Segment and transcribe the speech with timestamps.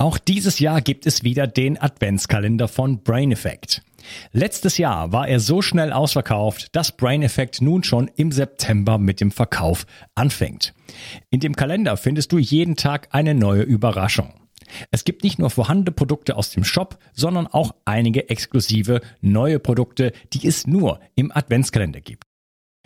[0.00, 3.82] Auch dieses Jahr gibt es wieder den Adventskalender von Brain Effect.
[4.30, 9.20] Letztes Jahr war er so schnell ausverkauft, dass Brain Effect nun schon im September mit
[9.20, 10.72] dem Verkauf anfängt.
[11.30, 14.34] In dem Kalender findest du jeden Tag eine neue Überraschung.
[14.92, 20.12] Es gibt nicht nur vorhandene Produkte aus dem Shop, sondern auch einige exklusive neue Produkte,
[20.32, 22.22] die es nur im Adventskalender gibt.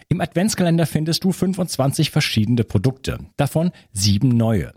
[0.09, 4.73] Im Adventskalender findest du 25 verschiedene Produkte, davon sieben neue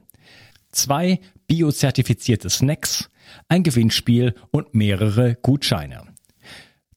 [0.76, 3.10] zwei biozertifizierte Snacks,
[3.48, 6.16] ein Gewinnspiel und mehrere Gutscheine.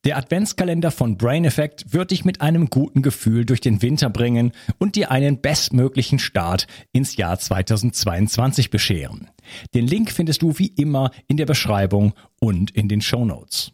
[0.04, 4.52] Der Adventskalender von Brain Effect wird dich mit einem guten Gefühl durch den Winter bringen
[4.78, 9.28] und dir einen bestmöglichen Start ins Jahr 2022 bescheren.
[9.74, 13.72] Den Link findest du wie immer in der Beschreibung und in den Show Notes.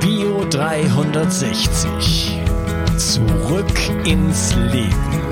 [0.00, 2.38] Bio 360.
[2.96, 5.31] Zurück ins Leben.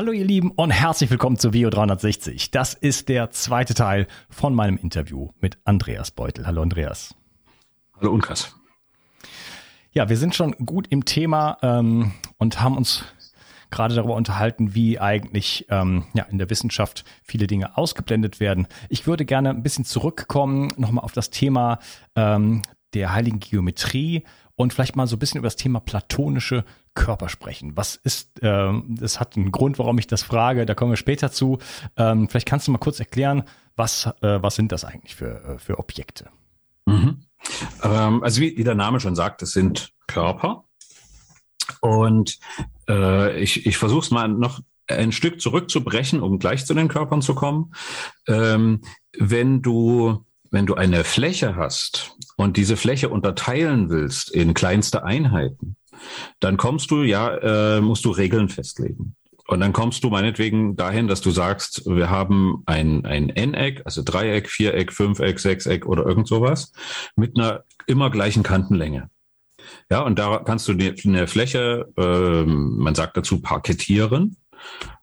[0.00, 2.50] Hallo ihr Lieben und herzlich willkommen zu Bio 360.
[2.50, 6.46] Das ist der zweite Teil von meinem Interview mit Andreas Beutel.
[6.46, 7.14] Hallo Andreas.
[8.00, 8.56] Hallo Unkas.
[9.92, 13.04] Ja, wir sind schon gut im Thema ähm, und haben uns
[13.70, 18.68] gerade darüber unterhalten, wie eigentlich ähm, ja, in der Wissenschaft viele Dinge ausgeblendet werden.
[18.88, 21.78] Ich würde gerne ein bisschen zurückkommen, nochmal auf das Thema
[22.16, 22.62] ähm,
[22.94, 24.24] der heiligen Geometrie
[24.60, 27.78] und vielleicht mal so ein bisschen über das Thema platonische Körper sprechen.
[27.78, 31.32] Was ist, ähm, das hat einen Grund, warum ich das frage, da kommen wir später
[31.32, 31.58] zu.
[31.96, 33.44] Ähm, vielleicht kannst du mal kurz erklären,
[33.74, 36.28] was, äh, was sind das eigentlich für, äh, für Objekte?
[36.84, 37.22] Mhm.
[37.82, 40.64] Ähm, also wie, wie der Name schon sagt, es sind Körper.
[41.80, 42.38] Und
[42.86, 47.22] äh, ich, ich versuche es mal noch ein Stück zurückzubrechen, um gleich zu den Körpern
[47.22, 47.72] zu kommen.
[48.28, 48.82] Ähm,
[49.16, 55.76] wenn du wenn du eine Fläche hast und diese Fläche unterteilen willst in kleinste Einheiten,
[56.40, 59.16] dann kommst du ja, äh, musst du Regeln festlegen.
[59.46, 64.02] Und dann kommst du meinetwegen dahin, dass du sagst, wir haben ein, ein N-Eck, also
[64.04, 66.72] Dreieck, Viereck, Fünfeck, Sechseck oder irgend sowas,
[67.16, 69.10] mit einer immer gleichen Kantenlänge.
[69.90, 74.36] Ja, und da kannst du eine Fläche, äh, man sagt dazu parkettieren.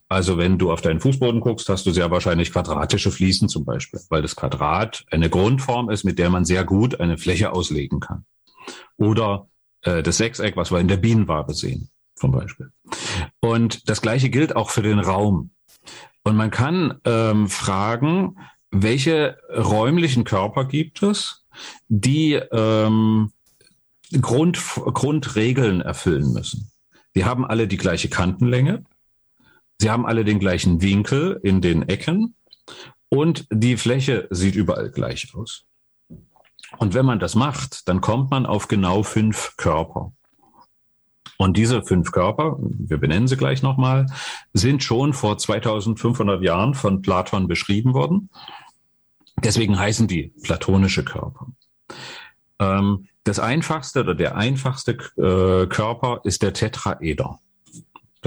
[0.09, 3.99] Also wenn du auf deinen Fußboden guckst, hast du sehr wahrscheinlich quadratische Fliesen zum Beispiel,
[4.09, 8.25] weil das Quadrat eine Grundform ist, mit der man sehr gut eine Fläche auslegen kann.
[8.97, 9.49] Oder
[9.81, 12.71] äh, das Sechseck, was wir in der Bienenwabe sehen, zum Beispiel.
[13.41, 15.51] Und das Gleiche gilt auch für den Raum.
[16.23, 18.37] Und man kann ähm, fragen,
[18.71, 21.45] welche räumlichen Körper gibt es,
[21.87, 23.31] die ähm,
[24.21, 26.71] Grund, Grundregeln erfüllen müssen.
[27.15, 28.83] Die haben alle die gleiche Kantenlänge,
[29.79, 32.35] sie haben alle den gleichen Winkel in den Ecken
[33.09, 35.65] und die Fläche sieht überall gleich aus.
[36.77, 40.11] Und wenn man das macht, dann kommt man auf genau fünf Körper.
[41.37, 44.07] Und diese fünf Körper, wir benennen sie gleich nochmal,
[44.53, 48.29] sind schon vor 2500 Jahren von Platon beschrieben worden.
[49.43, 51.47] Deswegen heißen die platonische Körper.
[52.59, 57.39] Ähm, das einfachste oder der einfachste äh, Körper ist der Tetraeder.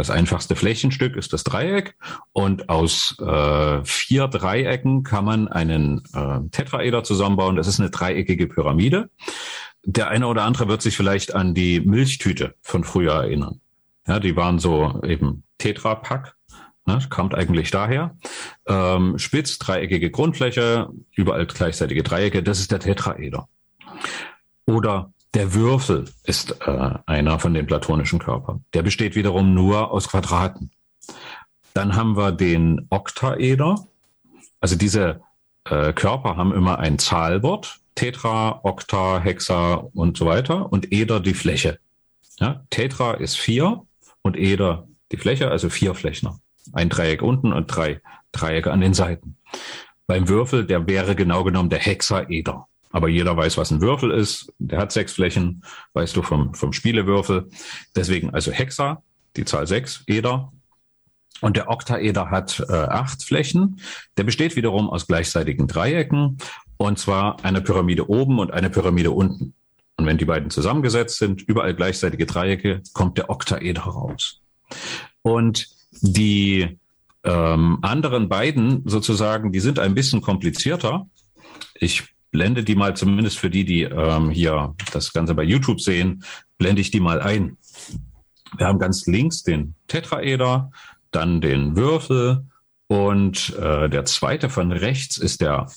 [0.01, 1.95] Das einfachste Flächenstück ist das Dreieck
[2.33, 7.57] und aus äh, vier Dreiecken kann man einen äh, Tetraeder zusammenbauen.
[7.57, 9.11] Das ist eine dreieckige Pyramide.
[9.85, 13.61] Der eine oder andere wird sich vielleicht an die Milchtüte von früher erinnern.
[14.07, 16.35] Ja, die waren so eben Tetrapack.
[16.87, 18.17] Ne, kommt eigentlich daher.
[18.67, 23.51] Ähm, spitz, dreieckige Grundfläche, überall gleichzeitige Dreiecke, das ist der Tetraeder.
[24.65, 28.65] Oder der Würfel ist äh, einer von den platonischen Körpern.
[28.75, 30.71] Der besteht wiederum nur aus Quadraten.
[31.75, 33.87] Dann haben wir den Oktaeder.
[34.61, 35.21] Also diese
[35.65, 37.79] äh, Körper haben immer ein Zahlwort.
[37.95, 40.73] Tetra, Okta, Hexa und so weiter.
[40.73, 41.79] Und Eder die Fläche.
[42.39, 43.83] Ja, Tetra ist vier
[44.23, 46.41] und Eder die Fläche, also vier Flächner.
[46.73, 48.01] Ein Dreieck unten und drei
[48.33, 49.37] Dreiecke an den Seiten.
[50.07, 52.67] Beim Würfel, der wäre genau genommen der Hexaeder.
[52.91, 54.53] Aber jeder weiß, was ein Würfel ist.
[54.59, 57.49] Der hat sechs Flächen, weißt du vom, vom Spielewürfel.
[57.95, 59.03] Deswegen also Hexa,
[59.37, 60.53] die Zahl sechs, Eder.
[61.41, 63.81] Und der Oktaeder hat äh, acht Flächen.
[64.17, 66.39] Der besteht wiederum aus gleichseitigen Dreiecken.
[66.77, 69.55] Und zwar eine Pyramide oben und eine Pyramide unten.
[69.97, 74.41] Und wenn die beiden zusammengesetzt sind, überall gleichzeitige Dreiecke, kommt der Oktaeder raus.
[75.23, 75.69] Und
[76.01, 76.79] die
[77.23, 81.07] ähm, anderen beiden sozusagen, die sind ein bisschen komplizierter.
[81.75, 86.25] Ich blende die mal zumindest für die, die ähm, hier das Ganze bei YouTube sehen,
[86.59, 87.57] blende ich die mal ein.
[88.57, 90.71] Wir haben ganz links den Tetraeder,
[91.11, 92.45] dann den Würfel
[92.89, 95.71] und äh, der zweite von rechts ist der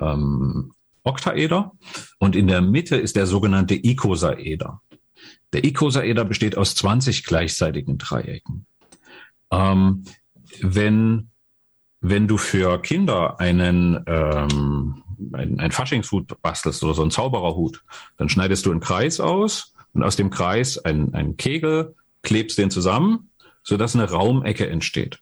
[0.00, 0.72] ähm,
[1.02, 1.72] Oktaeder
[2.18, 4.80] und in der Mitte ist der sogenannte Icosaeder.
[5.52, 8.66] Der Icosaeder besteht aus 20 gleichseitigen Dreiecken.
[9.50, 10.04] Ähm,
[10.60, 11.30] wenn,
[12.00, 15.01] wenn du für Kinder einen, ähm,
[15.32, 17.82] ein, ein Faschingshut bastelst oder so einen Zaubererhut,
[18.16, 22.70] dann schneidest du einen Kreis aus und aus dem Kreis einen, einen Kegel, klebst den
[22.70, 23.30] zusammen,
[23.62, 25.20] sodass eine Raumecke entsteht.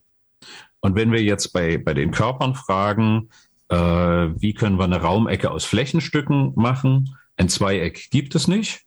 [0.81, 3.31] Und wenn wir jetzt bei, bei den Körpern fragen,
[3.69, 7.17] äh, wie können wir eine Raumecke aus Flächenstücken machen?
[7.37, 8.83] Ein Zweieck gibt es nicht.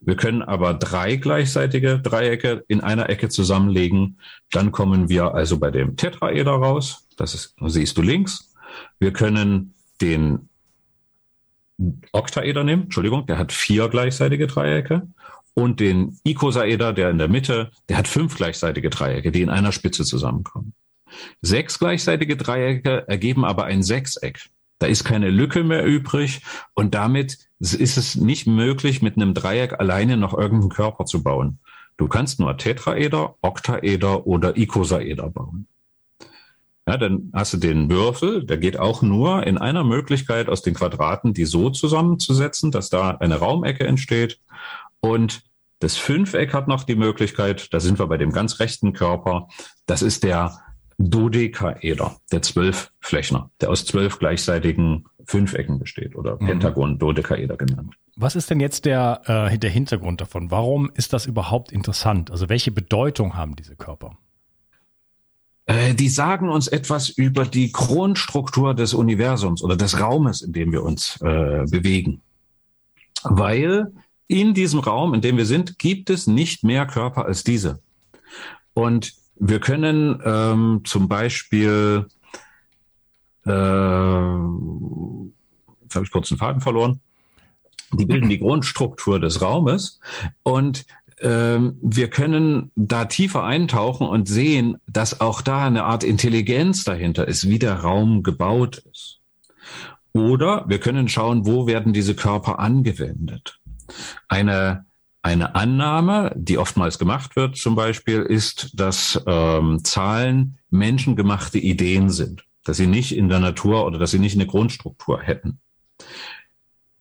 [0.00, 4.20] Wir können aber drei gleichseitige Dreiecke in einer Ecke zusammenlegen.
[4.50, 7.06] Dann kommen wir also bei dem Tetraeder raus.
[7.16, 8.52] Das ist, siehst du links.
[8.98, 10.48] Wir können den
[12.12, 12.84] Oktaeder nehmen.
[12.84, 15.08] Entschuldigung, der hat vier gleichseitige Dreiecke.
[15.54, 19.72] Und den Icosaeder, der in der Mitte, der hat fünf gleichseitige Dreiecke, die in einer
[19.72, 20.74] Spitze zusammenkommen.
[21.40, 24.50] Sechs gleichseitige Dreiecke ergeben aber ein Sechseck.
[24.78, 26.42] Da ist keine Lücke mehr übrig
[26.74, 31.60] und damit ist es nicht möglich, mit einem Dreieck alleine noch irgendeinen Körper zu bauen.
[31.96, 35.66] Du kannst nur Tetraeder, Oktaeder oder Icosaeder bauen.
[36.88, 40.74] Ja, dann hast du den Würfel, der geht auch nur in einer Möglichkeit aus den
[40.74, 44.40] Quadraten, die so zusammenzusetzen, dass da eine Raumecke entsteht.
[45.00, 45.42] Und
[45.80, 49.48] das Fünfeck hat noch die Möglichkeit, da sind wir bei dem ganz rechten Körper,
[49.86, 50.58] das ist der
[50.98, 56.46] Dodekaeder, der Zwölfflächner, der aus zwölf gleichseitigen Fünfecken besteht oder mhm.
[56.46, 57.94] Pentagon Dodekaeder genannt.
[58.16, 60.50] Was ist denn jetzt der, äh, der Hintergrund davon?
[60.50, 62.30] Warum ist das überhaupt interessant?
[62.30, 64.16] Also welche Bedeutung haben diese Körper?
[65.66, 70.72] Äh, die sagen uns etwas über die Grundstruktur des Universums oder des Raumes, in dem
[70.72, 72.22] wir uns äh, bewegen.
[73.24, 73.92] Weil
[74.28, 77.80] in diesem Raum, in dem wir sind, gibt es nicht mehr Körper als diese.
[78.74, 82.06] Und wir können ähm, zum Beispiel,
[83.44, 83.54] äh, jetzt
[85.94, 87.00] habe ich kurz den Faden verloren,
[87.92, 90.00] die bilden die Grundstruktur des Raumes
[90.42, 90.86] und
[91.18, 97.48] wir können da tiefer eintauchen und sehen, dass auch da eine Art Intelligenz dahinter ist,
[97.48, 99.20] wie der Raum gebaut ist.
[100.12, 103.60] Oder wir können schauen, wo werden diese Körper angewendet.
[104.28, 104.86] Eine
[105.26, 112.44] eine Annahme, die oftmals gemacht wird zum Beispiel, ist, dass ähm, Zahlen menschengemachte Ideen sind,
[112.62, 115.58] dass sie nicht in der Natur oder dass sie nicht eine Grundstruktur hätten.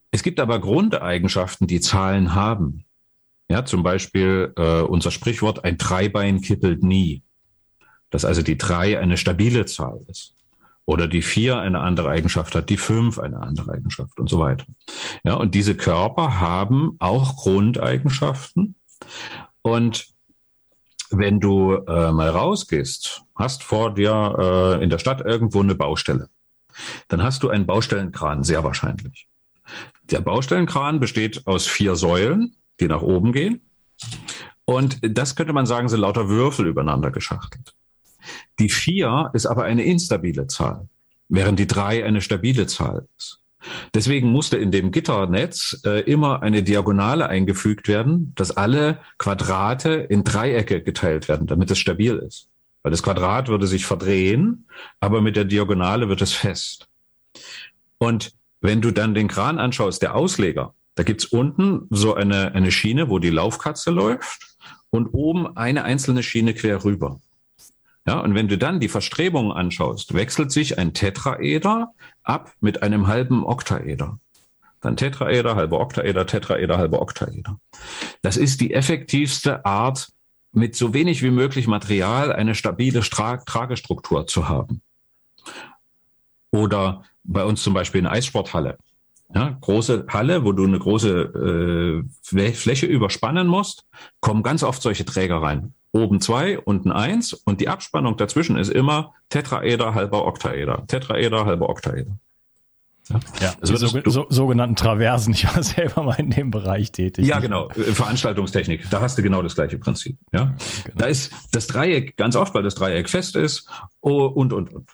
[0.09, 2.84] Es gibt aber Grundeigenschaften, die Zahlen haben.
[3.49, 7.21] Ja, zum Beispiel äh, unser Sprichwort, ein Dreibein kippelt nie.
[8.09, 10.35] Dass also die drei eine stabile Zahl ist
[10.85, 14.65] oder die vier eine andere Eigenschaft hat, die fünf eine andere Eigenschaft und so weiter.
[15.23, 18.75] Ja, und diese Körper haben auch Grundeigenschaften.
[19.61, 20.07] Und
[21.09, 26.29] wenn du äh, mal rausgehst, hast vor dir äh, in der Stadt irgendwo eine Baustelle,
[27.07, 29.27] dann hast du einen Baustellenkran, sehr wahrscheinlich.
[30.03, 33.61] Der Baustellenkran besteht aus vier Säulen, die nach oben gehen.
[34.65, 37.75] Und das könnte man sagen, sind lauter Würfel übereinander geschachtelt.
[38.59, 40.87] Die vier ist aber eine instabile Zahl,
[41.29, 43.41] während die drei eine stabile Zahl ist.
[43.93, 50.23] Deswegen musste in dem Gitternetz äh, immer eine Diagonale eingefügt werden, dass alle Quadrate in
[50.23, 52.49] Dreiecke geteilt werden, damit es stabil ist.
[52.83, 54.67] Weil das Quadrat würde sich verdrehen,
[54.99, 56.87] aber mit der Diagonale wird es fest.
[57.97, 62.71] Und wenn du dann den Kran anschaust, der Ausleger, da gibt's unten so eine, eine
[62.71, 64.55] Schiene, wo die Laufkatze läuft
[64.89, 67.19] und oben eine einzelne Schiene quer rüber.
[68.07, 73.07] Ja, und wenn du dann die Verstrebungen anschaust, wechselt sich ein Tetraeder ab mit einem
[73.07, 74.19] halben Oktaeder.
[74.79, 77.59] Dann Tetraeder, halber Oktaeder, Tetraeder, halber Oktaeder.
[78.21, 80.09] Das ist die effektivste Art,
[80.51, 84.81] mit so wenig wie möglich Material eine stabile Stra Tragestruktur zu haben.
[86.51, 88.77] Oder bei uns zum Beispiel eine Eissporthalle.
[89.33, 93.85] Ja, große Halle, wo du eine große äh, Fläche überspannen musst,
[94.21, 98.69] kommen ganz oft solche Träger rein oben zwei, unten eins und die Abspannung dazwischen ist
[98.69, 100.83] immer Tetraeder, halber Oktaeder.
[100.87, 102.17] Tetraeder, halber Oktaeder.
[103.07, 105.33] Ja, ja also so, so, sogenannten Traversen.
[105.33, 107.25] Ich war selber mal in dem Bereich tätig.
[107.25, 107.69] Ja, genau.
[107.69, 108.89] Veranstaltungstechnik.
[108.89, 110.17] Da hast du genau das gleiche Prinzip.
[110.33, 110.97] Ja, genau.
[110.97, 113.69] da ist das Dreieck ganz oft, weil das Dreieck fest ist
[114.01, 114.89] oh, und und und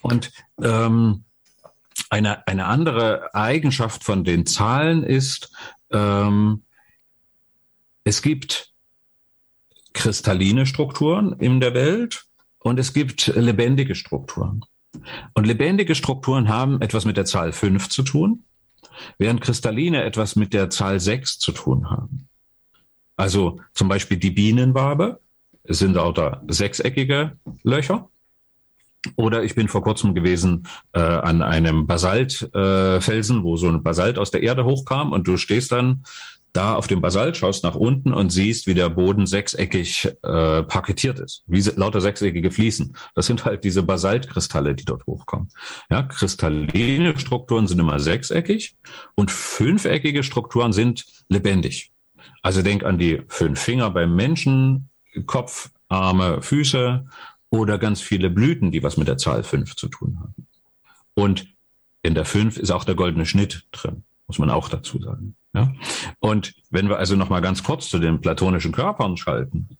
[0.00, 0.32] und
[0.62, 1.24] ähm,
[2.10, 5.50] eine eine andere Eigenschaft von den Zahlen ist,
[5.90, 6.64] ähm,
[8.04, 8.72] es gibt
[9.92, 12.24] kristalline Strukturen in der Welt
[12.58, 14.64] und es gibt lebendige Strukturen.
[15.34, 18.44] Und lebendige Strukturen haben etwas mit der Zahl 5 zu tun,
[19.18, 22.28] während kristalline etwas mit der Zahl 6 zu tun haben.
[23.16, 25.20] Also zum Beispiel die Bienenwabe
[25.64, 28.08] sind lauter sechseckige Löcher.
[29.16, 34.18] Oder ich bin vor kurzem gewesen äh, an einem Basaltfelsen, äh, wo so ein Basalt
[34.18, 36.02] aus der Erde hochkam und du stehst dann
[36.52, 41.20] da auf dem Basalt, schaust nach unten und siehst, wie der Boden sechseckig äh, paketiert
[41.20, 42.96] ist, wie lauter sechseckige Fliesen.
[43.14, 45.50] Das sind halt diese Basaltkristalle, die dort hochkommen.
[45.90, 48.76] Ja, kristalline Strukturen sind immer sechseckig
[49.14, 51.92] und fünfeckige Strukturen sind lebendig.
[52.42, 54.88] Also denk an die fünf Finger beim Menschen,
[55.26, 57.06] Kopf, Arme, Füße
[57.50, 60.46] oder ganz viele Blüten, die was mit der Zahl fünf zu tun haben.
[61.14, 61.48] Und
[62.02, 65.36] in der fünf ist auch der goldene Schnitt drin, muss man auch dazu sagen.
[65.54, 65.72] Ja?
[66.20, 69.78] Und wenn wir also noch mal ganz kurz zu den platonischen Körpern schalten,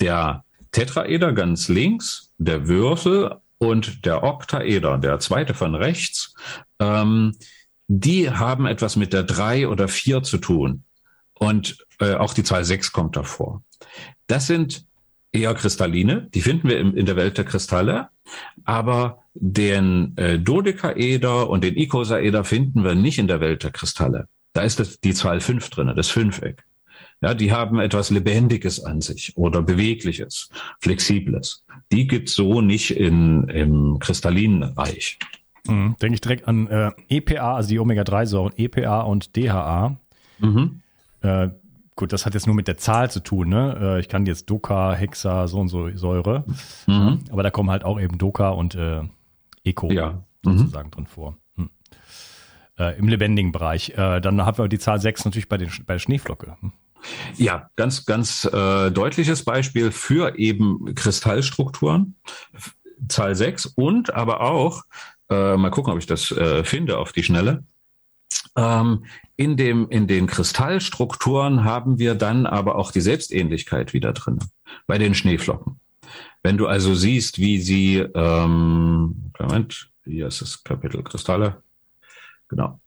[0.00, 6.34] der Tetraeder ganz links, der Würfel und der Oktaeder, der zweite von rechts,
[6.78, 7.34] ähm,
[7.88, 10.84] die haben etwas mit der drei oder vier zu tun.
[11.34, 13.62] Und äh, auch die Zahl sechs kommt davor.
[14.26, 14.86] Das sind
[15.32, 18.08] eher Kristalline, die finden wir in, der Welt der Kristalle,
[18.64, 24.28] aber den äh, Dodekaeder und den Icosaeder finden wir nicht in der Welt der Kristalle.
[24.52, 26.64] Da ist das, die Zahl fünf drin, das Fünfeck.
[27.22, 31.64] Ja, die haben etwas Lebendiges an sich oder Bewegliches, Flexibles.
[31.92, 35.18] Die gibt's so nicht in, im kristallinen Reich.
[35.66, 35.96] Mhm.
[36.00, 39.96] Denke ich direkt an äh, EPA, also die Omega-3-Säuren, EPA und DHA.
[40.38, 40.82] Mhm.
[41.22, 41.48] Äh,
[41.96, 43.48] gut, das hat jetzt nur mit der Zahl zu tun.
[43.48, 43.78] Ne?
[43.80, 46.44] Äh, ich kann jetzt Doka, Hexa, so und so Säure.
[46.86, 47.24] Mhm.
[47.30, 49.02] Aber da kommen halt auch eben Doka und äh,
[49.64, 50.22] Eco ja.
[50.44, 50.58] Mhm.
[50.58, 51.36] sozusagen drin vor
[52.78, 53.90] äh, im lebendigen Bereich.
[53.90, 56.56] Äh, dann haben wir die Zahl 6 natürlich bei, den, bei der Schneeflocke.
[56.60, 56.72] Hm.
[57.36, 62.16] Ja, ganz, ganz äh, deutliches Beispiel für eben Kristallstrukturen.
[63.08, 64.84] Zahl 6 und aber auch,
[65.30, 66.34] äh, mal gucken, ob ich das
[66.64, 67.64] finde auf die Schnelle.
[68.56, 69.04] Ähm,
[69.36, 74.38] in, dem, in den Kristallstrukturen haben wir dann aber auch die Selbstähnlichkeit wieder drin,
[74.86, 75.80] bei den Schneeflocken.
[76.42, 81.62] Wenn du also siehst, wie sie, ähm, Moment, hier ist das Kapitel Kristalle,
[82.48, 82.80] Genau.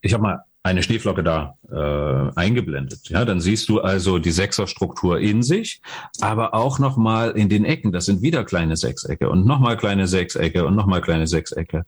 [0.00, 3.08] Ich habe mal eine Schneeflocke da äh, eingeblendet.
[3.08, 5.80] Ja, dann siehst du also die Sechserstruktur in sich,
[6.20, 7.92] aber auch nochmal in den Ecken.
[7.92, 11.84] Das sind wieder kleine Sechsecke und nochmal kleine Sechsecke und nochmal kleine Sechsecke.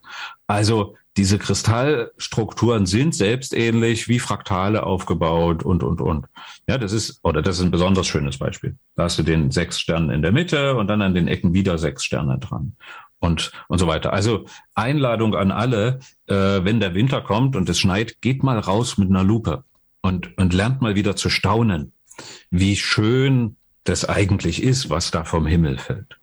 [0.46, 6.26] Also diese Kristallstrukturen sind selbstähnlich wie Fraktale aufgebaut und, und, und.
[6.68, 8.76] Ja, das ist, oder das ist ein besonders schönes Beispiel.
[8.94, 11.78] Da hast du den sechs Sternen in der Mitte und dann an den Ecken wieder
[11.78, 12.76] sechs Sterne dran
[13.20, 14.12] und, und so weiter.
[14.12, 18.98] Also Einladung an alle, äh, wenn der Winter kommt und es schneit, geht mal raus
[18.98, 19.64] mit einer Lupe
[20.00, 21.92] und, und lernt mal wieder zu staunen,
[22.50, 26.18] wie schön das eigentlich ist, was da vom Himmel fällt.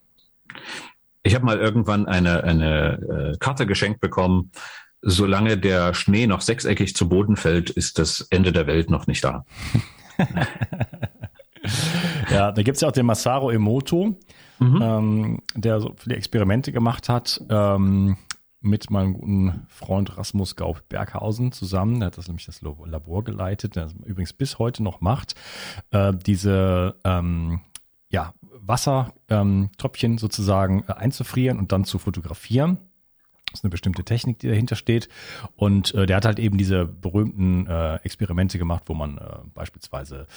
[1.23, 4.51] Ich habe mal irgendwann eine, eine äh, Karte geschenkt bekommen.
[5.01, 9.23] Solange der Schnee noch sechseckig zu Boden fällt, ist das Ende der Welt noch nicht
[9.23, 9.45] da.
[12.31, 14.17] ja, da gibt's ja auch den Masaru Emoto
[14.59, 14.81] mhm.
[14.81, 17.41] ähm, der so viele Experimente gemacht hat.
[17.49, 18.17] Ähm,
[18.59, 21.99] mit meinem guten Freund Rasmus Gaub Berghausen zusammen.
[21.99, 25.35] Der hat das nämlich das Labor geleitet, der das übrigens bis heute noch macht.
[25.91, 27.61] Äh, diese ähm,
[28.09, 32.77] ja, Wassertröpfchen ähm, sozusagen äh, einzufrieren und dann zu fotografieren.
[33.51, 35.07] Das ist eine bestimmte Technik, die dahinter steht.
[35.55, 39.21] Und äh, der hat halt eben diese berühmten äh, Experimente gemacht, wo man äh,
[39.55, 40.27] beispielsweise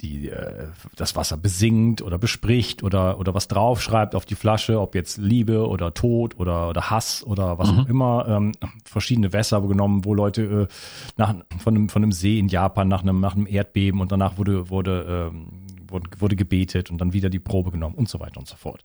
[0.00, 4.96] die, äh, das Wasser besingt oder bespricht oder, oder was draufschreibt auf die Flasche, ob
[4.96, 7.78] jetzt Liebe oder Tod oder, oder Hass oder was mhm.
[7.78, 8.28] auch immer.
[8.28, 8.52] Ähm,
[8.84, 10.74] verschiedene Wässer genommen, wo Leute äh,
[11.16, 14.38] nach, von, einem, von einem See in Japan nach einem, nach einem Erdbeben und danach
[14.38, 15.46] wurde, wurde, ähm,
[15.86, 18.82] wurde, wurde gebetet und dann wieder die Probe genommen und so weiter und so fort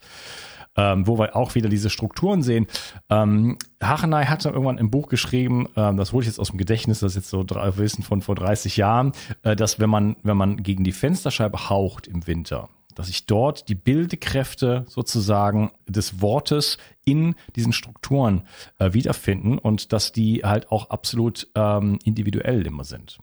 [0.77, 2.67] ähm, wo wir auch wieder diese Strukturen sehen.
[3.09, 6.99] Ähm, Hachenay hat irgendwann im Buch geschrieben, ähm, das hole ich jetzt aus dem Gedächtnis,
[6.99, 9.11] das ist jetzt so drei Wissen von vor 30 Jahren,
[9.43, 13.69] äh, dass wenn man, wenn man gegen die Fensterscheibe haucht im Winter, dass sich dort
[13.69, 18.43] die Bildekräfte sozusagen des Wortes in diesen Strukturen
[18.79, 23.19] äh, wiederfinden und dass die halt auch absolut ähm, individuell immer sind.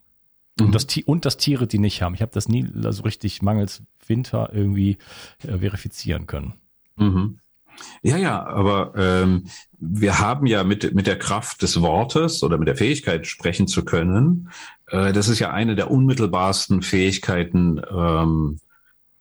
[0.58, 0.66] Mhm.
[0.66, 2.14] Und, das, und dass Tiere die nicht haben.
[2.14, 4.98] Ich habe das nie so richtig mangels Winter irgendwie
[5.42, 6.54] äh, verifizieren können.
[6.98, 7.38] Mhm.
[8.02, 9.46] Ja, ja, aber ähm,
[9.78, 13.84] wir haben ja mit, mit der Kraft des Wortes oder mit der Fähigkeit sprechen zu
[13.84, 14.50] können,
[14.88, 18.58] äh, das ist ja eine der unmittelbarsten Fähigkeiten, ähm,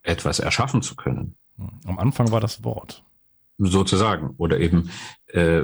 [0.03, 1.35] etwas erschaffen zu können.
[1.85, 3.03] Am Anfang war das Wort.
[3.57, 4.35] Sozusagen.
[4.37, 4.91] Oder eben,
[5.27, 5.63] äh,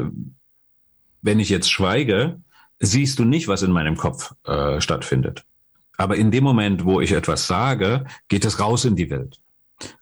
[1.22, 2.41] wenn ich jetzt schweige,
[2.79, 5.46] siehst du nicht, was in meinem Kopf äh, stattfindet.
[5.96, 9.39] Aber in dem Moment, wo ich etwas sage, geht es raus in die Welt.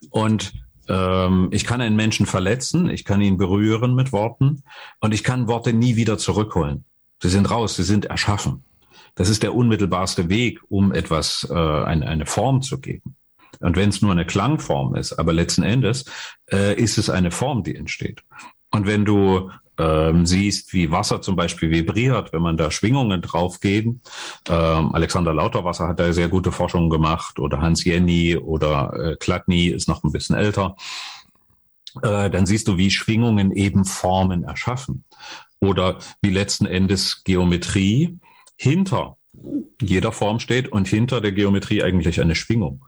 [0.10, 0.54] Und
[0.92, 4.64] Ähm, ich kann einen Menschen verletzen, ich kann ihn berühren mit Worten
[5.00, 6.84] und ich kann Worte nie wieder zurückholen.
[7.22, 8.66] Sie sind raus, sie sind erschaffen.
[9.16, 13.16] Das ist der unmittelbarste Weg, um etwas, äh, eine, eine Form zu geben.
[13.60, 16.06] Und wenn es nur eine Klangform ist, aber letzten Endes
[16.52, 18.24] äh, ist es eine Form, die entsteht.
[18.72, 24.02] Und wenn du ähm, siehst, wie Wasser zum Beispiel vibriert, wenn man da Schwingungen draufgeben.
[24.50, 29.68] Ähm, Alexander Lauterwasser hat da sehr gute Forschungen gemacht oder Hans Jenny oder äh, Klatny
[29.68, 30.76] ist noch ein bisschen älter.
[32.04, 35.04] Äh, dann siehst du, wie Schwingungen eben Formen erschaffen.
[35.60, 38.18] Oder wie letzten Endes Geometrie
[38.56, 39.18] hinter
[39.82, 42.86] jeder Form steht und hinter der Geometrie eigentlich eine Schwingung.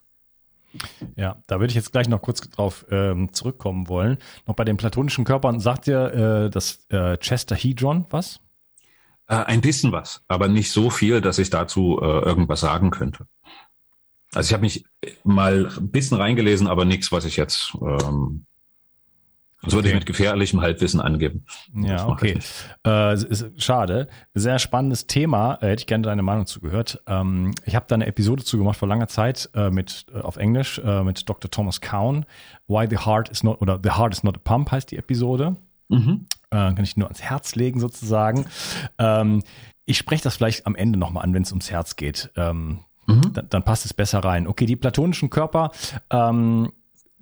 [1.16, 4.18] Ja, da würde ich jetzt gleich noch kurz drauf ähm, zurückkommen wollen.
[4.48, 8.40] Noch bei den platonischen Körpern sagt ihr äh, das äh, Chesterhedron was?
[9.28, 13.28] Äh, ein bisschen was, aber nicht so viel, dass ich dazu äh, irgendwas sagen könnte.
[14.34, 14.86] Also ich habe mich
[15.24, 18.46] mal ein bisschen reingelesen, aber nichts, was ich jetzt ähm,
[19.64, 21.46] das würde ich mit gefährlichem Halbwissen angeben.
[21.74, 22.38] Ja, okay.
[22.86, 24.08] Äh, ist schade.
[24.34, 25.56] Sehr spannendes Thema.
[25.62, 27.02] Äh, hätte ich gerne deine Meinung zugehört.
[27.08, 30.80] Ähm, ich habe da eine Episode zugemacht vor langer Zeit äh, mit äh, auf Englisch
[30.80, 31.50] äh, mit Dr.
[31.50, 32.26] Thomas Cowan.
[32.68, 35.56] Why the Heart is not oder The Heart is not a Pump heißt die Episode.
[35.90, 36.26] Mhm.
[36.50, 38.46] Äh, kann ich nur ans Herz legen sozusagen.
[38.98, 39.44] Ähm,
[39.86, 42.32] ich spreche das vielleicht am Ende nochmal an, wenn es ums Herz geht.
[42.36, 43.34] Ähm, mhm.
[43.34, 44.48] dann, dann, passt es besser rein.
[44.48, 45.72] Okay, die platonischen Körper.
[46.10, 46.72] Ähm,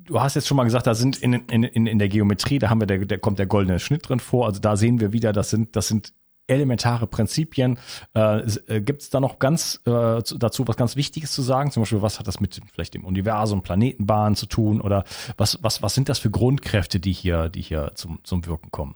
[0.05, 2.81] du hast jetzt schon mal gesagt, da sind in, in, in, der Geometrie, da haben
[2.81, 4.45] wir, der, der kommt der goldene Schnitt drin vor.
[4.45, 6.13] Also da sehen wir wieder, das sind, das sind
[6.47, 7.79] elementare Prinzipien.
[8.13, 11.71] Äh, äh Gibt es da noch ganz äh, dazu was ganz Wichtiges zu sagen?
[11.71, 14.81] Zum Beispiel, was hat das mit vielleicht dem Universum, Planetenbahnen zu tun?
[14.81, 15.05] Oder
[15.37, 18.95] was, was, was sind das für Grundkräfte, die hier, die hier zum, zum Wirken kommen?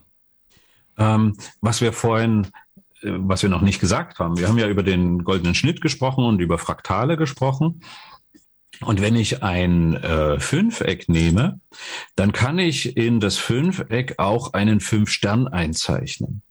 [0.98, 2.48] Ähm, was wir vorhin
[3.02, 4.38] äh, was wir noch nicht gesagt haben.
[4.38, 7.82] Wir haben ja über den goldenen Schnitt gesprochen und über Fraktale gesprochen.
[8.82, 11.60] Und wenn ich ein äh, Fünfeck nehme,
[12.16, 16.42] dann kann ich in das Fünfeck auch einen Fünf-Stern einzeichnen.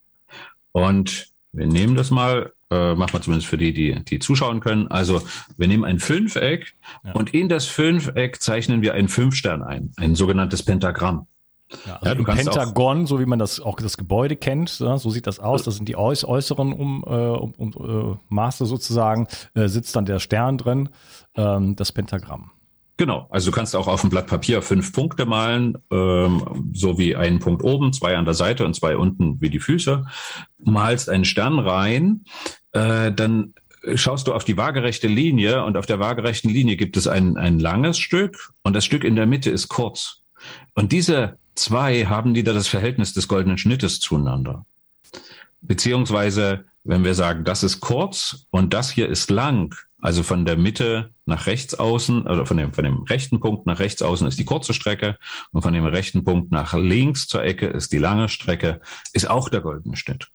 [0.72, 4.88] Und wir nehmen das mal, äh, machen wir zumindest für die, die, die zuschauen können.
[4.88, 5.22] Also
[5.56, 7.12] wir nehmen ein Fünfeck ja.
[7.12, 11.26] und in das Fünfeck zeichnen wir einen Fünf-Stern ein, ein sogenanntes Pentagramm.
[11.86, 15.26] Ja, also ja, du Pentagon, so wie man das auch das Gebäude kennt, so sieht
[15.26, 15.62] das aus.
[15.62, 19.28] Das sind die äußeren um, äh, um, um äh, Maße sozusagen.
[19.54, 20.88] Äh, sitzt dann der Stern drin,
[21.36, 22.50] ähm, das Pentagramm.
[22.96, 27.16] Genau, also du kannst auch auf dem Blatt Papier fünf Punkte malen, ähm, so wie
[27.16, 30.04] einen Punkt oben, zwei an der Seite und zwei unten wie die Füße.
[30.58, 32.24] Malst einen Stern rein,
[32.70, 33.54] äh, dann
[33.96, 37.58] schaust du auf die waagerechte Linie und auf der waagerechten Linie gibt es ein, ein
[37.58, 40.22] langes Stück und das Stück in der Mitte ist kurz.
[40.74, 44.66] Und diese zwei haben wieder das Verhältnis des goldenen Schnittes zueinander.
[45.60, 50.58] Beziehungsweise, wenn wir sagen, das ist kurz und das hier ist lang, also von der
[50.58, 54.38] Mitte nach rechts außen, oder von dem, von dem rechten Punkt nach rechts außen ist
[54.38, 55.16] die kurze Strecke
[55.52, 58.82] und von dem rechten Punkt nach links zur Ecke ist die lange Strecke,
[59.14, 60.28] ist auch der goldene Schnitt.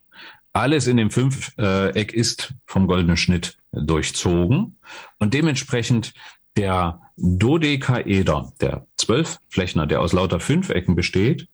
[0.54, 4.80] Alles in dem Fünfeck ist vom goldenen Schnitt durchzogen
[5.20, 6.14] und dementsprechend
[6.58, 11.48] der Dodekaeder, der Zwölfflächner, der aus lauter Fünfecken besteht,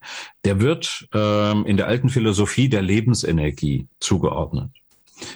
[0.44, 4.72] der wird ähm, in der alten Philosophie der Lebensenergie zugeordnet.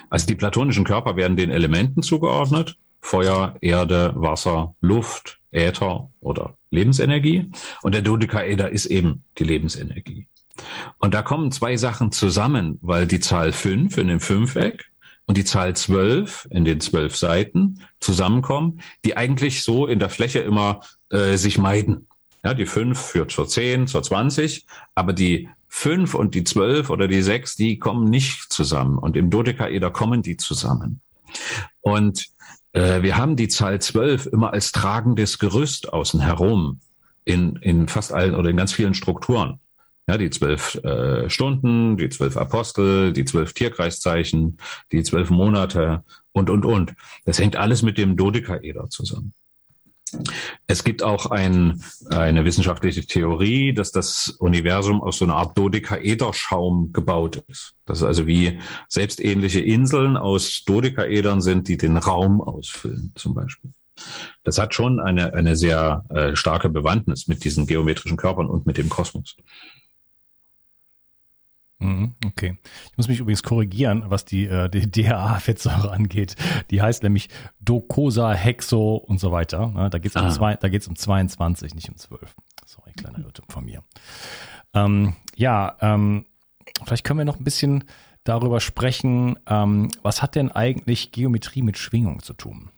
[0.10, 2.76] Also die platonischen Körper werden den Elementen zugeordnet.
[3.00, 7.50] Feuer, Erde, Wasser, Luft, Äther oder Lebensenergie.
[7.82, 10.28] Und der Dodekaeder ist eben die Lebensenergie.
[10.98, 14.86] Und da kommen zwei Sachen zusammen, weil die Zahl fünf in dem Fünfeck
[15.26, 20.40] und die Zahl zwölf in den zwölf Seiten zusammenkommen, die eigentlich so in der Fläche
[20.40, 22.08] immer äh, sich meiden.
[22.44, 27.08] Ja, die fünf führt zur zehn, zur zwanzig, aber die fünf und die zwölf oder
[27.08, 28.98] die sechs, die kommen nicht zusammen.
[28.98, 31.02] Und im Dodekaeder kommen die zusammen.
[31.82, 32.28] Und
[32.74, 36.80] äh, wir haben die Zahl zwölf immer als tragendes Gerüst außen herum
[37.26, 39.60] in, in fast allen oder in ganz vielen Strukturen.
[40.08, 44.58] Ja, die zwölf äh, Stunden, die zwölf Apostel, die zwölf Tierkreiszeichen,
[44.92, 46.96] die zwölf Monate und, und, und.
[47.26, 49.34] Das hängt alles mit dem Dodekaeder zusammen.
[50.68, 56.92] Es gibt auch ein, eine wissenschaftliche Theorie, dass das Universum aus so einer Art Dodekaederschaum
[56.94, 57.76] gebaut ist.
[57.86, 63.72] Das ist also wie selbstähnliche Inseln aus Dodekaedern sind, die den Raum ausfüllen, zum Beispiel.
[64.44, 68.78] Das hat schon eine, eine sehr äh, starke Bewandtnis mit diesen geometrischen Körpern und mit
[68.78, 69.36] dem Kosmos.
[71.80, 72.58] Mhm, okay.
[72.92, 76.36] Ich muss mich übrigens korrigieren, was die, äh, die DHA-Fettsäure angeht.
[76.72, 77.30] Die heißt nämlich
[77.62, 79.90] Docosa, Hexo und so weiter.
[79.90, 80.32] Da geht es um, ah.
[80.32, 82.36] zwei, da geht's um 22, nicht um 12.
[82.66, 83.84] Sorry, kleiner Irrtum von mir.
[84.74, 86.26] Ähm, ja, ähm,
[86.84, 87.86] vielleicht können wir noch ein bisschen
[88.24, 92.70] darüber sprechen, ähm, was hat denn eigentlich Geometrie mit Schwingung zu tun?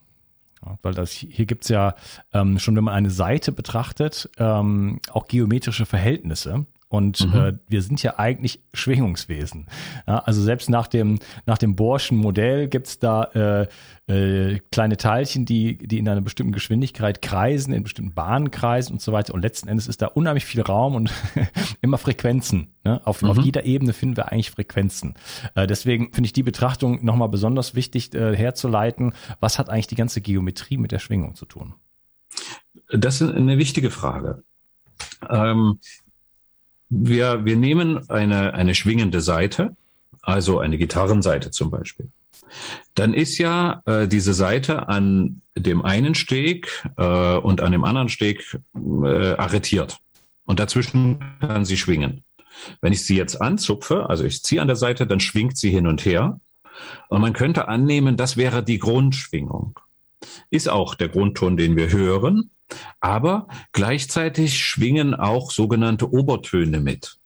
[0.64, 1.96] Ja, weil das hier gibt's ja
[2.34, 6.66] ähm, schon, wenn man eine Seite betrachtet, ähm, auch geometrische Verhältnisse.
[6.92, 7.40] Und mhm.
[7.40, 9.68] äh, wir sind ja eigentlich Schwingungswesen.
[10.08, 13.68] Ja, also selbst nach dem, nach dem Borschen Modell gibt's da äh,
[14.08, 19.02] äh, kleine Teilchen, die, die in einer bestimmten Geschwindigkeit kreisen, in bestimmten Bahnen kreisen und
[19.02, 19.34] so weiter.
[19.34, 21.14] Und letzten Endes ist da unheimlich viel Raum und
[21.82, 22.74] immer Frequenzen.
[22.84, 23.00] Ne?
[23.08, 23.30] Auf, mhm.
[23.30, 25.14] auf jeder Ebene finden wir eigentlich Frequenzen.
[25.56, 29.14] Äh, deswegen finde ich die Betrachtung nochmal besonders wichtig äh, herzuleiten.
[29.40, 31.74] Was hat eigentlich die ganze Geometrie mit der Schwingung zu tun?
[32.90, 34.44] Das ist eine wichtige Frage.
[35.30, 35.80] Ähm,
[36.92, 39.76] wir, wir nehmen eine, eine schwingende Seite,
[40.22, 42.10] also eine Gitarrenseite zum Beispiel.
[42.96, 48.10] Dann ist ja äh, diese Seite an dem einen Steg äh, und an dem anderen
[48.10, 50.00] Steg äh, arretiert.
[50.46, 52.26] Und dazwischen kann sie schwingen.
[52.82, 55.88] Wenn ich sie jetzt anzupfe, also ich ziehe an der Seite, dann schwingt sie hin
[55.88, 56.42] und her.
[57.08, 59.80] Und man könnte annehmen, das wäre die Grundschwingung.
[60.50, 62.52] Ist auch der Grundton, den wir hören.
[63.00, 67.18] Aber gleichzeitig schwingen auch sogenannte Obertöne mit,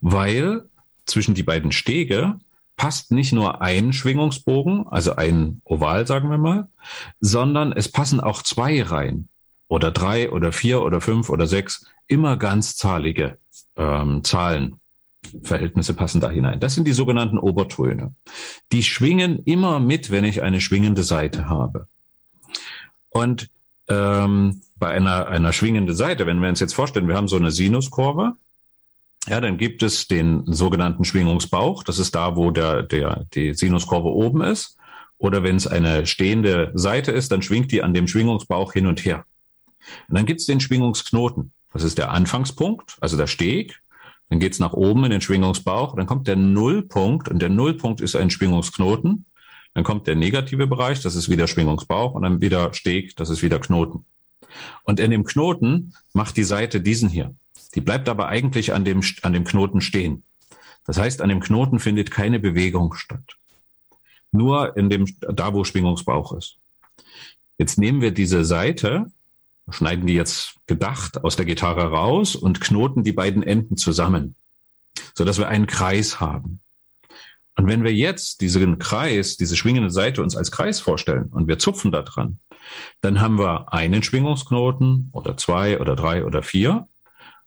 [0.00, 0.64] weil
[1.06, 2.38] zwischen die beiden Stege
[2.76, 6.68] passt nicht nur ein Schwingungsbogen, also ein Oval, sagen wir mal,
[7.20, 9.28] sondern es passen auch zwei rein
[9.68, 13.38] oder drei oder vier oder fünf oder sechs, immer ganzzahlige
[13.76, 14.80] ähm, Zahlen.
[15.42, 16.60] Verhältnisse passen da hinein.
[16.60, 18.14] Das sind die sogenannten Obertöne.
[18.70, 21.88] Die schwingen immer mit, wenn ich eine schwingende Seite habe.
[23.10, 23.50] Und
[23.88, 27.50] ähm, bei einer, einer schwingenden Seite, wenn wir uns jetzt vorstellen, wir haben so eine
[27.50, 28.34] Sinuskurve,
[29.28, 31.82] ja, dann gibt es den sogenannten Schwingungsbauch.
[31.82, 34.78] Das ist da, wo der, der, die Sinuskurve oben ist.
[35.18, 39.04] Oder wenn es eine stehende Seite ist, dann schwingt die an dem Schwingungsbauch hin und
[39.04, 39.24] her.
[40.08, 41.52] Und dann gibt es den Schwingungsknoten.
[41.72, 43.80] Das ist der Anfangspunkt, also der Steg.
[44.28, 45.96] Dann geht's nach oben in den Schwingungsbauch.
[45.96, 49.26] Dann kommt der Nullpunkt und der Nullpunkt ist ein Schwingungsknoten.
[49.74, 53.42] Dann kommt der negative Bereich, das ist wieder Schwingungsbauch und dann wieder Steg, das ist
[53.42, 54.06] wieder Knoten.
[54.82, 57.34] Und in dem Knoten macht die Seite diesen hier.
[57.74, 60.24] Die bleibt aber eigentlich an dem, an dem Knoten stehen.
[60.86, 63.36] Das heißt, an dem Knoten findet keine Bewegung statt.
[64.32, 66.58] Nur in dem, da wo Schwingungsbauch ist.
[67.58, 69.06] Jetzt nehmen wir diese Seite,
[69.70, 74.36] schneiden die jetzt gedacht aus der Gitarre raus und knoten die beiden Enden zusammen,
[75.14, 76.60] so dass wir einen Kreis haben.
[77.56, 81.58] Und wenn wir jetzt diesen Kreis, diese schwingende Seite uns als Kreis vorstellen und wir
[81.58, 82.38] zupfen da dran,
[83.00, 86.86] dann haben wir einen Schwingungsknoten oder zwei oder drei oder vier.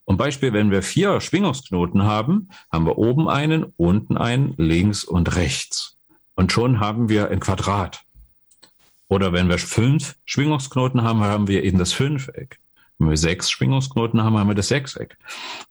[0.06, 5.36] Und Beispiel, wenn wir vier Schwingungsknoten haben, haben wir oben einen, unten einen, links und
[5.36, 5.98] rechts.
[6.36, 8.04] Und schon haben wir ein Quadrat.
[9.08, 12.60] Oder wenn wir fünf Schwingungsknoten haben, haben wir eben das Fünfeck.
[13.00, 15.18] Wenn wir sechs Schwingungsknoten haben, haben wir das Sechseck.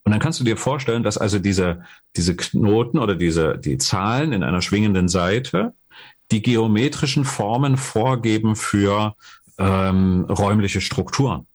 [0.03, 1.83] Und dann kannst du dir vorstellen, dass also diese,
[2.17, 5.75] diese Knoten oder diese, die Zahlen in einer schwingenden Seite
[6.31, 9.15] die geometrischen Formen vorgeben für
[9.59, 11.47] ähm, räumliche Strukturen.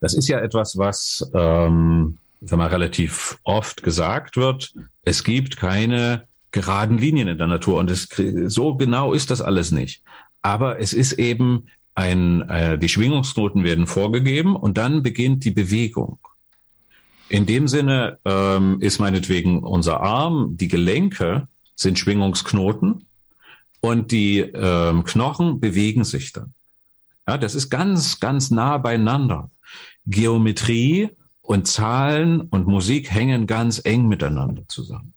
[0.00, 4.74] Das ist ja etwas, was ähm, sag mal, relativ oft gesagt wird.
[5.02, 8.08] Es gibt keine geraden Linien in der Natur und es,
[8.46, 10.02] so genau ist das alles nicht.
[10.40, 11.66] Aber es ist eben
[11.98, 16.20] ein, äh, die Schwingungsnoten werden vorgegeben und dann beginnt die Bewegung.
[17.28, 23.06] In dem Sinne ähm, ist meinetwegen unser Arm, die Gelenke sind Schwingungsknoten
[23.80, 26.54] und die ähm, Knochen bewegen sich dann.
[27.26, 29.50] Ja, das ist ganz, ganz nah beieinander.
[30.06, 31.10] Geometrie
[31.42, 35.14] und Zahlen und Musik hängen ganz eng miteinander zusammen.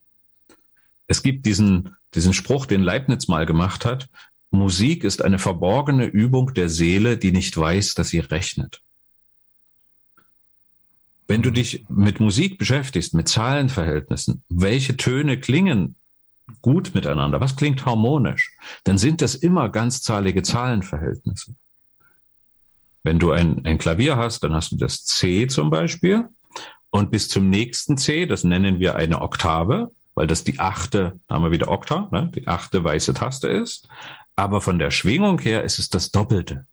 [1.05, 4.09] Es gibt diesen, diesen Spruch, den Leibniz mal gemacht hat,
[4.51, 8.81] Musik ist eine verborgene Übung der Seele, die nicht weiß, dass sie rechnet.
[11.27, 15.95] Wenn du dich mit Musik beschäftigst, mit Zahlenverhältnissen, welche Töne klingen
[16.61, 21.55] gut miteinander, was klingt harmonisch, dann sind das immer ganzzahlige Zahlenverhältnisse.
[23.03, 26.27] Wenn du ein, ein Klavier hast, dann hast du das C zum Beispiel
[26.89, 31.35] und bis zum nächsten C, das nennen wir eine Oktave, weil das die achte, da
[31.35, 33.87] haben wir wieder Okta, ne, die achte weiße Taste ist.
[34.35, 36.65] Aber von der Schwingung her ist es das Doppelte.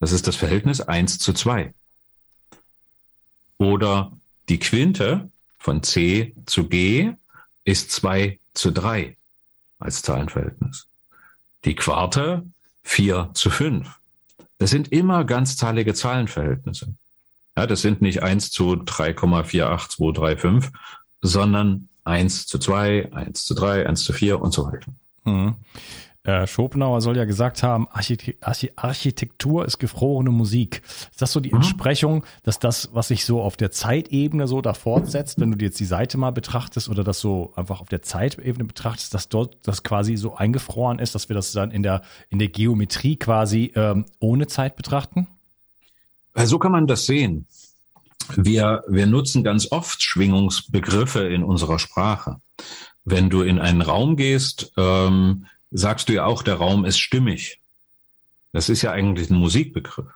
[0.00, 1.74] Das ist das Verhältnis eins zu zwei.
[3.58, 4.12] Oder
[4.48, 7.12] die Quinte von C zu G
[7.64, 9.16] ist zwei zu drei
[9.78, 10.86] als Zahlenverhältnis.
[11.64, 12.44] Die Quarte
[12.82, 13.98] vier zu fünf.
[14.58, 16.94] Das sind immer ganzzahlige Zahlenverhältnisse.
[17.56, 20.72] Ja, das sind nicht eins zu 3,48235,
[21.20, 24.92] sondern eins zu zwei, eins zu drei, eins zu vier und so weiter.
[25.24, 25.56] Mhm.
[26.24, 30.82] Äh, Schopenhauer soll ja gesagt haben, Architektur ist gefrorene Musik.
[31.10, 31.56] Ist das so die mhm.
[31.56, 35.66] Entsprechung, dass das, was sich so auf der Zeitebene so da fortsetzt, wenn du dir
[35.66, 39.56] jetzt die Seite mal betrachtest oder das so einfach auf der Zeitebene betrachtest, dass dort
[39.64, 43.72] das quasi so eingefroren ist, dass wir das dann in der, in der Geometrie quasi
[43.74, 45.26] ähm, ohne Zeit betrachten?
[46.36, 47.46] So kann man das sehen.
[48.36, 52.36] Wir, wir nutzen ganz oft Schwingungsbegriffe in unserer Sprache.
[53.04, 57.60] Wenn du in einen Raum gehst, ähm, sagst du ja auch, der Raum ist stimmig.
[58.52, 60.06] Das ist ja eigentlich ein Musikbegriff.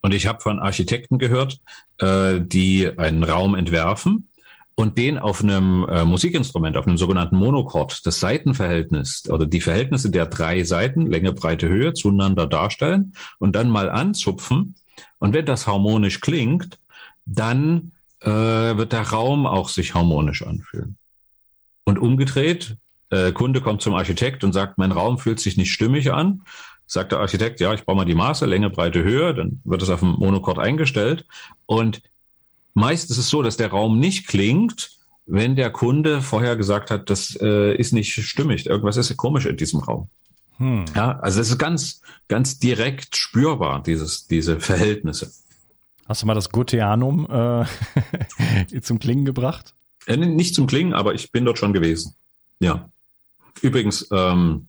[0.00, 1.60] Und ich habe von Architekten gehört,
[1.98, 4.28] äh, die einen Raum entwerfen
[4.74, 10.10] und den auf einem äh, Musikinstrument, auf einem sogenannten Monochord, das Seitenverhältnis oder die Verhältnisse
[10.10, 14.74] der drei Seiten, Länge, Breite, Höhe, zueinander darstellen und dann mal anzupfen.
[15.18, 16.78] Und wenn das harmonisch klingt,
[17.24, 20.96] dann äh, wird der Raum auch sich harmonisch anfühlen.
[21.84, 22.76] Und umgedreht,
[23.10, 26.42] äh, Kunde kommt zum Architekt und sagt, mein Raum fühlt sich nicht stimmig an.
[26.86, 29.90] Sagt der Architekt, ja, ich brauche mal die Maße, Länge, Breite, Höhe, dann wird es
[29.90, 31.26] auf dem Monochord eingestellt.
[31.66, 32.02] Und
[32.74, 34.90] meist ist es so, dass der Raum nicht klingt,
[35.26, 39.56] wenn der Kunde vorher gesagt hat, das äh, ist nicht stimmig, irgendwas ist komisch in
[39.56, 40.08] diesem Raum.
[40.58, 40.84] Hm.
[40.94, 45.32] Ja, also es ist ganz, ganz direkt spürbar, dieses, diese Verhältnisse.
[46.06, 49.74] Hast du mal das Goetheanum äh, zum Klingen gebracht?
[50.06, 52.14] Äh, nicht zum Klingen, aber ich bin dort schon gewesen.
[52.60, 52.88] Ja.
[53.62, 54.68] Übrigens, ähm,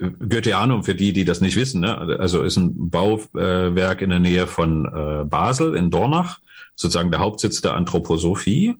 [0.00, 1.96] Goetheanum, für die, die das nicht wissen, ne?
[2.18, 6.40] also ist ein Bauwerk in der Nähe von äh, Basel in Dornach,
[6.74, 8.76] sozusagen der Hauptsitz der Anthroposophie.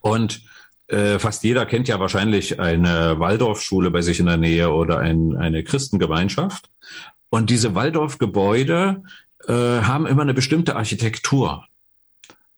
[0.00, 0.42] Und
[0.88, 5.36] äh, fast jeder kennt ja wahrscheinlich eine Waldorfschule bei sich in der Nähe oder ein,
[5.36, 6.70] eine Christengemeinschaft.
[7.28, 9.02] Und diese Waldorfgebäude
[9.46, 11.64] äh, haben immer eine bestimmte Architektur.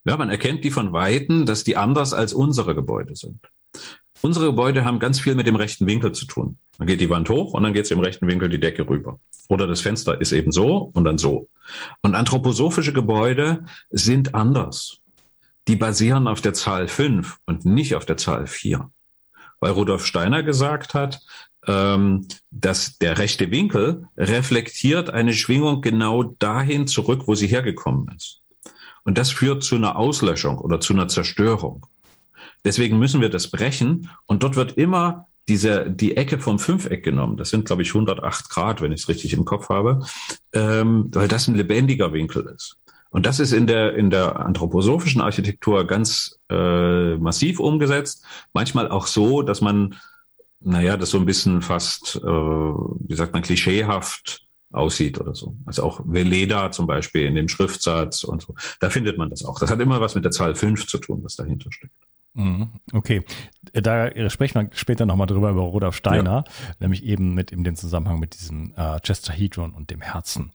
[0.05, 3.41] Ja, man erkennt die von Weitem, dass die anders als unsere Gebäude sind.
[4.21, 6.59] Unsere Gebäude haben ganz viel mit dem rechten Winkel zu tun.
[6.79, 9.21] Dann geht die Wand hoch und dann geht es im rechten Winkel die Decke rüber.
[9.49, 11.49] Oder das Fenster ist eben so und dann so.
[12.03, 14.99] Und anthroposophische Gebäude sind anders.
[15.69, 18.91] Die basieren auf der Zahl 5 und nicht auf der Zahl 4.
[19.61, 21.21] Weil Rudolf Steiner gesagt hat,
[21.67, 28.41] ähm, dass der rechte Winkel reflektiert eine Schwingung genau dahin zurück, wo sie hergekommen ist.
[29.05, 31.87] Und das führt zu einer Auslöschung oder zu einer Zerstörung.
[32.69, 34.11] Deswegen müssen wir das brechen.
[34.27, 37.39] Und dort wird immer diese, die Ecke vom Fünfeck genommen.
[37.39, 40.05] Das sind, glaube ich, 108 Grad, wenn ich es richtig im Kopf habe,
[40.53, 42.77] ähm, weil das ein lebendiger Winkel ist.
[43.09, 48.23] Und das ist in der, in der anthroposophischen Architektur ganz äh, massiv umgesetzt.
[48.53, 49.95] Manchmal auch so, dass man,
[50.61, 55.57] naja, das so ein bisschen fast, äh, wie sagt man, klischeehaft aussieht oder so.
[55.65, 58.55] Also auch Veleda zum Beispiel in dem Schriftsatz und so.
[58.79, 59.59] Da findet man das auch.
[59.59, 61.95] Das hat immer was mit der Zahl 5 zu tun, was dahinter steckt.
[62.39, 62.69] Mhm.
[62.93, 63.25] Okay,
[63.73, 66.53] da sprechen wir später nochmal drüber über Rudolf Steiner, ja.
[66.79, 70.53] nämlich eben mit in dem Zusammenhang mit diesem äh, Chesterhedron und dem Herzen.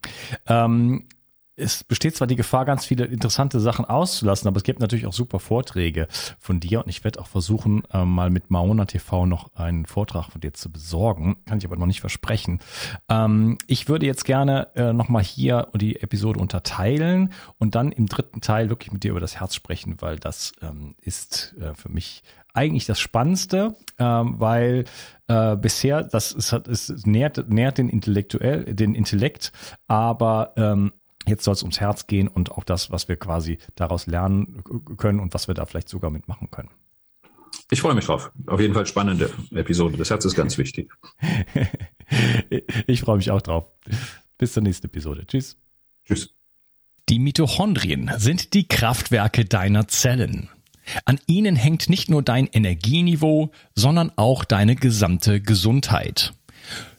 [0.48, 1.10] Ähm,
[1.56, 5.14] es besteht zwar die Gefahr, ganz viele interessante Sachen auszulassen, aber es gibt natürlich auch
[5.14, 6.08] super Vorträge
[6.40, 10.32] von dir und ich werde auch versuchen, äh, mal mit Maona TV noch einen Vortrag
[10.32, 11.38] von dir zu besorgen.
[11.46, 12.60] Kann ich aber noch nicht versprechen.
[13.08, 18.42] Ähm, ich würde jetzt gerne äh, nochmal hier die Episode unterteilen und dann im dritten
[18.42, 22.24] Teil wirklich mit dir über das Herz sprechen, weil das ähm, ist äh, für mich
[22.56, 24.86] eigentlich das Spannendste, ähm, weil
[25.26, 29.52] bisher das ist, es nährt, nährt den intellektuell den Intellekt,
[29.88, 30.54] aber
[31.28, 34.64] Jetzt soll es ums Herz gehen und auch das, was wir quasi daraus lernen
[34.98, 36.70] können und was wir da vielleicht sogar mitmachen können.
[37.72, 38.32] Ich freue mich drauf.
[38.48, 39.98] Auf jeden Fall spannende Episode.
[39.98, 40.92] Das Herz ist ganz wichtig.
[42.88, 43.66] ich freue mich auch drauf.
[44.38, 45.26] Bis zur nächsten Episode.
[45.26, 45.58] Tschüss.
[46.06, 46.34] Tschüss.
[47.10, 50.50] Die Mitochondrien sind die Kraftwerke deiner Zellen.
[51.06, 56.34] An ihnen hängt nicht nur dein Energieniveau, sondern auch deine gesamte Gesundheit.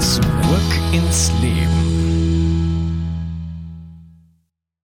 [0.00, 2.03] Zurück ins Leben.